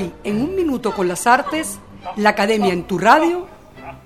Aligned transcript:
Hoy, 0.00 0.12
en 0.24 0.40
un 0.40 0.56
minuto 0.56 0.94
con 0.94 1.08
las 1.08 1.26
artes, 1.26 1.78
la 2.16 2.30
Academia 2.30 2.72
en 2.72 2.84
tu 2.84 2.96
radio. 2.96 3.46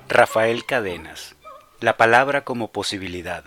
Rafael 0.08 0.64
Cadenas. 0.64 1.37
La 1.78 1.96
palabra 1.96 2.42
como 2.42 2.72
posibilidad. 2.72 3.44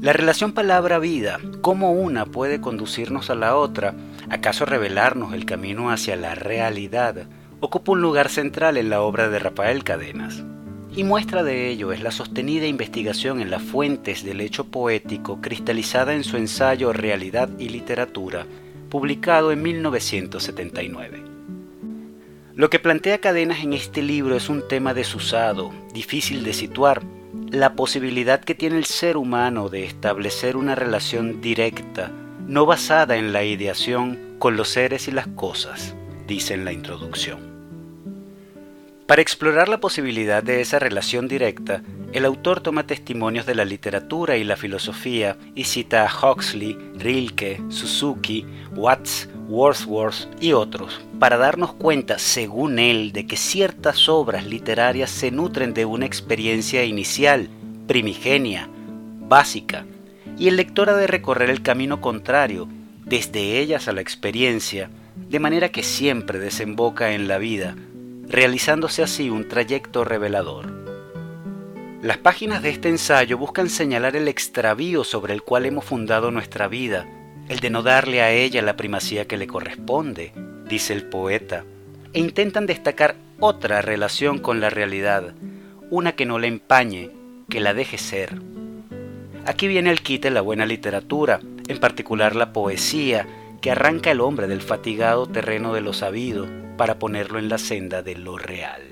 La 0.00 0.14
relación 0.14 0.52
palabra-vida, 0.52 1.38
¿cómo 1.60 1.92
una 1.92 2.24
puede 2.24 2.62
conducirnos 2.62 3.28
a 3.28 3.34
la 3.34 3.56
otra? 3.56 3.94
¿Acaso 4.30 4.64
revelarnos 4.64 5.34
el 5.34 5.44
camino 5.44 5.90
hacia 5.90 6.16
la 6.16 6.34
realidad? 6.34 7.26
Ocupa 7.60 7.92
un 7.92 8.00
lugar 8.00 8.30
central 8.30 8.78
en 8.78 8.88
la 8.88 9.02
obra 9.02 9.28
de 9.28 9.38
Rafael 9.38 9.84
Cadenas. 9.84 10.42
Y 10.96 11.04
muestra 11.04 11.42
de 11.42 11.68
ello 11.68 11.92
es 11.92 12.02
la 12.02 12.10
sostenida 12.10 12.66
investigación 12.66 13.42
en 13.42 13.50
las 13.50 13.60
fuentes 13.60 14.24
del 14.24 14.40
hecho 14.40 14.64
poético 14.64 15.42
cristalizada 15.42 16.14
en 16.14 16.24
su 16.24 16.38
ensayo 16.38 16.94
Realidad 16.94 17.50
y 17.58 17.68
Literatura, 17.68 18.46
publicado 18.92 19.52
en 19.52 19.62
1979. 19.62 21.24
Lo 22.54 22.68
que 22.68 22.78
plantea 22.78 23.22
Cadenas 23.22 23.64
en 23.64 23.72
este 23.72 24.02
libro 24.02 24.36
es 24.36 24.50
un 24.50 24.68
tema 24.68 24.92
desusado, 24.92 25.72
difícil 25.94 26.44
de 26.44 26.52
situar, 26.52 27.02
la 27.48 27.74
posibilidad 27.74 28.44
que 28.44 28.54
tiene 28.54 28.76
el 28.76 28.84
ser 28.84 29.16
humano 29.16 29.70
de 29.70 29.84
establecer 29.84 30.58
una 30.58 30.74
relación 30.74 31.40
directa, 31.40 32.10
no 32.46 32.66
basada 32.66 33.16
en 33.16 33.32
la 33.32 33.44
ideación 33.44 34.36
con 34.38 34.58
los 34.58 34.68
seres 34.68 35.08
y 35.08 35.12
las 35.12 35.26
cosas, 35.28 35.96
dice 36.26 36.52
en 36.52 36.66
la 36.66 36.74
introducción. 36.74 37.51
Para 39.12 39.20
explorar 39.20 39.68
la 39.68 39.78
posibilidad 39.78 40.42
de 40.42 40.62
esa 40.62 40.78
relación 40.78 41.28
directa, 41.28 41.82
el 42.14 42.24
autor 42.24 42.62
toma 42.62 42.86
testimonios 42.86 43.44
de 43.44 43.54
la 43.54 43.66
literatura 43.66 44.38
y 44.38 44.44
la 44.44 44.56
filosofía 44.56 45.36
y 45.54 45.64
cita 45.64 46.08
a 46.08 46.30
Huxley, 46.32 46.78
Rilke, 46.96 47.60
Suzuki, 47.68 48.46
Watts, 48.74 49.28
Wordsworth 49.48 50.28
y 50.40 50.54
otros, 50.54 51.02
para 51.18 51.36
darnos 51.36 51.74
cuenta, 51.74 52.18
según 52.18 52.78
él, 52.78 53.12
de 53.12 53.26
que 53.26 53.36
ciertas 53.36 54.08
obras 54.08 54.46
literarias 54.46 55.10
se 55.10 55.30
nutren 55.30 55.74
de 55.74 55.84
una 55.84 56.06
experiencia 56.06 56.82
inicial, 56.82 57.50
primigenia, 57.86 58.70
básica, 59.18 59.84
y 60.38 60.48
el 60.48 60.56
lector 60.56 60.88
ha 60.88 60.96
de 60.96 61.06
recorrer 61.06 61.50
el 61.50 61.60
camino 61.60 62.00
contrario, 62.00 62.66
desde 63.04 63.58
ellas 63.58 63.88
a 63.88 63.92
la 63.92 64.00
experiencia, 64.00 64.88
de 65.28 65.38
manera 65.38 65.68
que 65.68 65.82
siempre 65.82 66.38
desemboca 66.38 67.12
en 67.12 67.28
la 67.28 67.36
vida, 67.36 67.76
realizándose 68.28 69.02
así 69.02 69.30
un 69.30 69.48
trayecto 69.48 70.04
revelador. 70.04 70.72
Las 72.02 72.18
páginas 72.18 72.62
de 72.62 72.70
este 72.70 72.88
ensayo 72.88 73.38
buscan 73.38 73.68
señalar 73.68 74.16
el 74.16 74.26
extravío 74.26 75.04
sobre 75.04 75.34
el 75.34 75.42
cual 75.42 75.66
hemos 75.66 75.84
fundado 75.84 76.30
nuestra 76.30 76.66
vida, 76.66 77.06
el 77.48 77.60
de 77.60 77.70
no 77.70 77.82
darle 77.82 78.22
a 78.22 78.32
ella 78.32 78.62
la 78.62 78.76
primacía 78.76 79.26
que 79.26 79.36
le 79.36 79.46
corresponde, 79.46 80.32
dice 80.68 80.94
el 80.94 81.04
poeta, 81.04 81.64
e 82.12 82.20
intentan 82.20 82.66
destacar 82.66 83.14
otra 83.38 83.82
relación 83.82 84.38
con 84.38 84.60
la 84.60 84.70
realidad, 84.70 85.34
una 85.90 86.12
que 86.12 86.26
no 86.26 86.38
la 86.38 86.46
empañe, 86.46 87.10
que 87.48 87.60
la 87.60 87.74
deje 87.74 87.98
ser. 87.98 88.40
Aquí 89.44 89.66
viene 89.68 89.90
el 89.90 90.02
quite 90.02 90.30
la 90.30 90.40
buena 90.40 90.66
literatura, 90.66 91.40
en 91.68 91.78
particular 91.78 92.34
la 92.34 92.52
poesía, 92.52 93.26
que 93.62 93.70
arranca 93.70 94.10
el 94.10 94.20
hombre 94.20 94.48
del 94.48 94.60
fatigado 94.60 95.26
terreno 95.26 95.72
de 95.72 95.80
lo 95.80 95.92
sabido 95.92 96.48
para 96.76 96.98
ponerlo 96.98 97.38
en 97.38 97.48
la 97.48 97.58
senda 97.58 98.02
de 98.02 98.16
lo 98.16 98.36
real. 98.36 98.82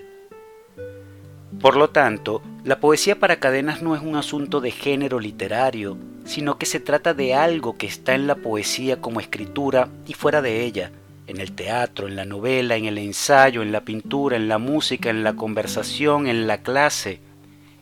Por 1.60 1.76
lo 1.76 1.90
tanto, 1.90 2.40
la 2.64 2.78
poesía 2.78 3.18
para 3.18 3.40
cadenas 3.40 3.82
no 3.82 3.96
es 3.96 4.00
un 4.00 4.14
asunto 4.14 4.60
de 4.60 4.70
género 4.70 5.18
literario, 5.18 5.98
sino 6.24 6.56
que 6.56 6.66
se 6.66 6.78
trata 6.78 7.14
de 7.14 7.34
algo 7.34 7.76
que 7.76 7.88
está 7.88 8.14
en 8.14 8.28
la 8.28 8.36
poesía 8.36 9.00
como 9.00 9.18
escritura 9.18 9.88
y 10.06 10.14
fuera 10.14 10.40
de 10.40 10.64
ella, 10.64 10.92
en 11.26 11.40
el 11.40 11.52
teatro, 11.52 12.06
en 12.06 12.14
la 12.14 12.24
novela, 12.24 12.76
en 12.76 12.84
el 12.84 12.98
ensayo, 12.98 13.62
en 13.62 13.72
la 13.72 13.80
pintura, 13.80 14.36
en 14.36 14.46
la 14.46 14.58
música, 14.58 15.10
en 15.10 15.24
la 15.24 15.34
conversación, 15.34 16.28
en 16.28 16.46
la 16.46 16.58
clase, 16.58 17.18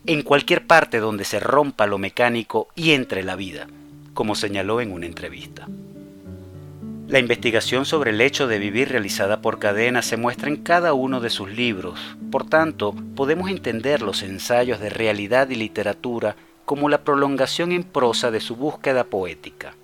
en 0.06 0.22
cualquier 0.22 0.66
parte 0.66 1.00
donde 1.00 1.24
se 1.24 1.38
rompa 1.38 1.86
lo 1.86 1.98
mecánico 1.98 2.68
y 2.74 2.92
entre 2.92 3.22
la 3.22 3.36
vida, 3.36 3.68
como 4.14 4.34
señaló 4.34 4.80
en 4.80 4.90
una 4.90 5.06
entrevista. 5.06 5.68
La 7.08 7.19
investigación 7.19 7.86
sobre 7.86 8.10
el 8.10 8.20
hecho 8.20 8.46
de 8.48 8.58
vivir 8.58 8.91
realizada 8.91 9.41
por 9.41 9.58
Cadena 9.58 10.02
se 10.02 10.19
muestra 10.19 10.50
en 10.50 10.56
cada 10.56 10.92
uno 10.92 11.20
de 11.20 11.30
sus 11.30 11.50
libros, 11.50 11.98
por 12.30 12.44
tanto, 12.44 12.94
podemos 13.16 13.48
entender 13.48 14.02
los 14.02 14.22
ensayos 14.22 14.78
de 14.78 14.91
realidad 14.91 15.48
y 15.48 15.54
literatura 15.54 16.36
como 16.66 16.91
la 16.91 17.04
prolongación 17.04 17.72
en 17.72 17.84
prosa 17.84 18.30
de 18.30 18.41
su 18.41 18.56
búsqueda 18.56 19.04
poética. 19.04 19.74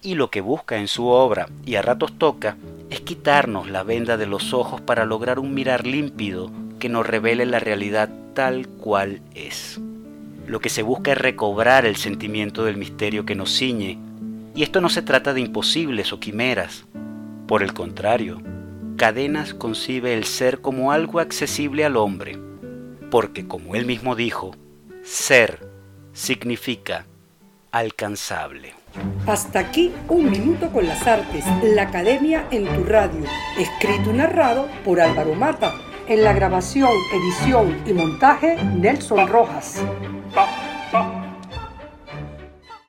Y 0.00 0.14
lo 0.14 0.30
que 0.30 0.40
busca 0.40 0.78
en 0.78 0.86
su 0.86 1.08
obra, 1.08 1.48
y 1.66 1.74
a 1.74 1.82
ratos 1.82 2.16
toca, 2.18 2.56
es 2.88 3.00
quitarnos 3.00 3.68
la 3.68 3.82
venda 3.82 4.16
de 4.16 4.26
los 4.26 4.52
ojos 4.52 4.80
para 4.80 5.04
lograr 5.04 5.40
un 5.40 5.54
mirar 5.54 5.88
límpido 5.88 6.52
que 6.78 6.88
nos 6.88 7.04
revele 7.04 7.46
la 7.46 7.58
realidad 7.58 8.10
tal 8.34 8.68
cual 8.68 9.22
es. 9.34 9.80
Lo 10.46 10.60
que 10.60 10.68
se 10.68 10.82
busca 10.82 11.10
es 11.10 11.18
recobrar 11.18 11.84
el 11.84 11.96
sentimiento 11.96 12.64
del 12.64 12.76
misterio 12.76 13.26
que 13.26 13.34
nos 13.34 13.50
ciñe 13.50 13.98
y 14.58 14.64
esto 14.64 14.80
no 14.80 14.88
se 14.88 15.02
trata 15.02 15.34
de 15.34 15.40
imposibles 15.40 16.12
o 16.12 16.18
quimeras. 16.18 16.84
Por 17.46 17.62
el 17.62 17.72
contrario, 17.74 18.42
Cadenas 18.96 19.54
concibe 19.54 20.14
el 20.14 20.24
ser 20.24 20.60
como 20.60 20.90
algo 20.90 21.20
accesible 21.20 21.84
al 21.84 21.96
hombre, 21.96 22.36
porque 23.08 23.46
como 23.46 23.76
él 23.76 23.86
mismo 23.86 24.16
dijo, 24.16 24.56
ser 25.04 25.70
significa 26.12 27.06
alcanzable. 27.70 28.74
Hasta 29.28 29.60
aquí 29.60 29.92
un 30.08 30.28
minuto 30.28 30.72
con 30.72 30.88
las 30.88 31.06
artes, 31.06 31.44
la 31.62 31.82
academia 31.82 32.48
en 32.50 32.64
tu 32.64 32.82
radio, 32.82 33.26
escrito 33.56 34.10
y 34.10 34.14
narrado 34.14 34.68
por 34.84 35.00
Álvaro 35.00 35.36
Mata, 35.36 35.72
en 36.08 36.24
la 36.24 36.32
grabación, 36.32 36.90
edición 37.14 37.80
y 37.86 37.92
montaje 37.92 38.56
Nelson 38.74 39.28
Rojas. 39.28 39.80